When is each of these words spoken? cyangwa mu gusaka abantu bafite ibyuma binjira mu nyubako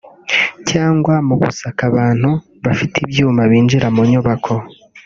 cyangwa 0.69 1.13
mu 1.27 1.35
gusaka 1.43 1.81
abantu 1.89 2.29
bafite 2.65 2.95
ibyuma 3.05 3.41
binjira 3.51 3.87
mu 3.95 4.03
nyubako 4.09 4.55